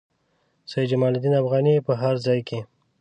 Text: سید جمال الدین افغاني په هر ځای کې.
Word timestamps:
سید 0.71 0.87
جمال 0.91 1.13
الدین 1.15 1.33
افغاني 1.41 1.73
په 1.85 1.93
هر 2.01 2.15
ځای 2.25 2.39
کې. 2.47 2.59